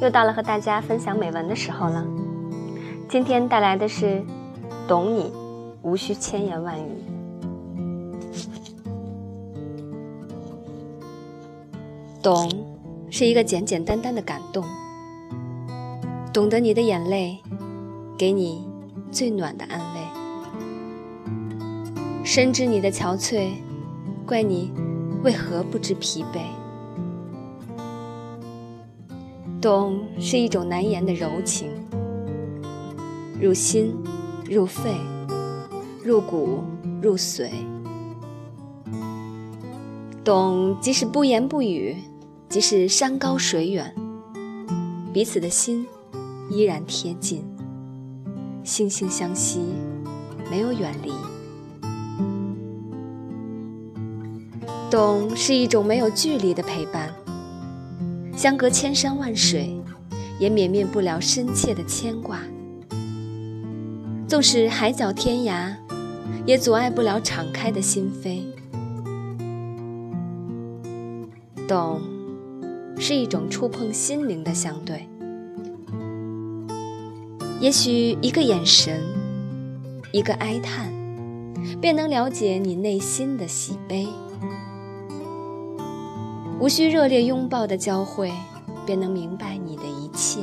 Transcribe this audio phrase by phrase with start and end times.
[0.00, 2.04] 又到了和大家分享美文的时候了。
[3.08, 4.06] 今天带来的是
[4.88, 5.32] 《懂你，
[5.82, 6.88] 无需千言万语》。
[12.22, 12.50] 懂，
[13.10, 14.64] 是一个简简单单的感动。
[16.32, 17.40] 懂得你的眼泪，
[18.16, 18.64] 给你
[19.10, 20.00] 最暖的安慰；
[22.24, 23.50] 深知你的憔悴，
[24.26, 24.72] 怪你
[25.22, 26.40] 为何不知疲惫。
[29.62, 31.70] 懂是一种难言的柔情，
[33.40, 33.94] 入心、
[34.50, 34.92] 入肺、
[36.02, 36.64] 入骨、
[37.00, 37.48] 入髓。
[40.24, 41.96] 懂即使不言不语，
[42.48, 43.94] 即使山高水远，
[45.12, 45.86] 彼此的心
[46.50, 47.44] 依然贴近，
[48.64, 49.60] 惺惺相惜，
[50.50, 51.12] 没有远离。
[54.90, 57.14] 懂是一种没有距离的陪伴。
[58.42, 59.72] 相隔千山万水，
[60.40, 62.38] 也免灭不了深切的牵挂；
[64.26, 65.72] 纵使海角天涯，
[66.44, 68.40] 也阻碍不了敞开的心扉。
[71.68, 72.00] 懂，
[72.98, 75.06] 是一种触碰心灵的相对。
[77.60, 79.00] 也许一个眼神，
[80.10, 80.92] 一个哀叹，
[81.80, 84.08] 便能了解你内心的喜悲。
[86.60, 88.32] 无需热烈拥抱的交汇，
[88.86, 90.40] 便能明白你的一切。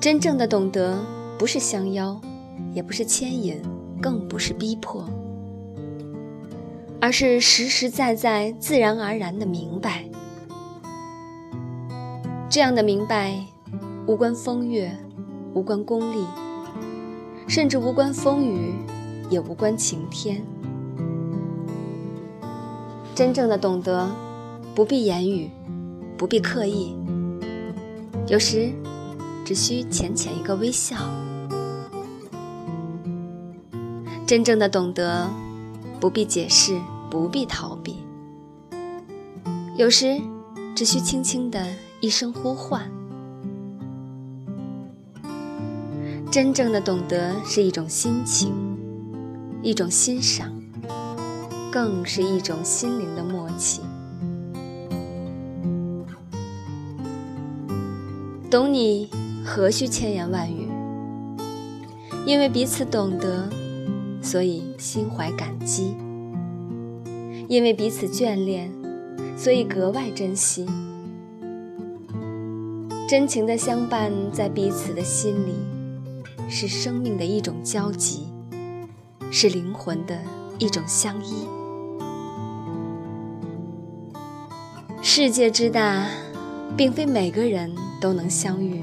[0.00, 0.98] 真正的懂得，
[1.38, 2.18] 不是相邀，
[2.72, 3.60] 也不是牵引，
[4.00, 5.04] 更不是逼迫，
[7.00, 10.04] 而是实实在在、自然而然的明白。
[12.48, 13.34] 这样的明白，
[14.06, 14.96] 无关风月，
[15.52, 16.24] 无关功利，
[17.46, 18.72] 甚至无关风雨，
[19.28, 20.40] 也无关晴天。
[23.16, 24.06] 真正的懂得，
[24.74, 25.50] 不必言语，
[26.18, 26.94] 不必刻意，
[28.26, 28.70] 有时
[29.42, 30.98] 只需浅浅一个微笑。
[34.26, 35.26] 真正的懂得，
[35.98, 36.78] 不必解释，
[37.08, 37.96] 不必逃避，
[39.78, 40.20] 有时
[40.74, 41.66] 只需轻轻的
[42.00, 42.82] 一声呼唤。
[46.30, 48.52] 真正的懂得是一种心情，
[49.62, 50.52] 一种欣赏。
[51.72, 53.82] 更是一种心灵的默契。
[58.50, 59.10] 懂你，
[59.44, 60.68] 何须千言万语？
[62.24, 63.48] 因为彼此懂得，
[64.22, 65.94] 所以心怀感激；
[67.48, 68.72] 因为彼此眷恋，
[69.36, 70.66] 所以格外珍惜。
[73.08, 75.54] 真情的相伴在彼此的心里，
[76.48, 78.26] 是生命的一种交集，
[79.30, 80.18] 是灵魂的
[80.58, 81.46] 一种相依。
[85.02, 86.06] 世界之大，
[86.76, 88.82] 并非每个人都能相遇；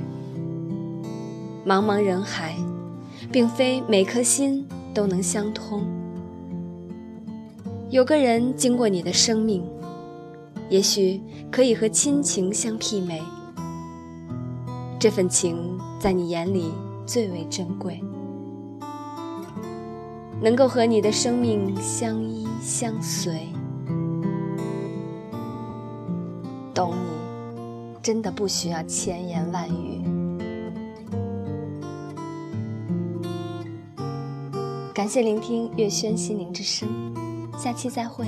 [1.66, 2.56] 茫茫人海，
[3.32, 5.86] 并非每颗心都能相通。
[7.90, 9.64] 有个人经过你的生命，
[10.70, 13.22] 也许可以和亲情相媲美。
[14.98, 16.72] 这份情在你眼里
[17.06, 18.02] 最为珍贵，
[20.44, 23.48] 能够和你的生命相依相随。
[26.74, 26.94] 懂
[27.56, 30.04] 你，真的不需要千言万语。
[34.94, 36.90] 感谢聆听月轩心灵之声，
[37.58, 38.28] 下期再会。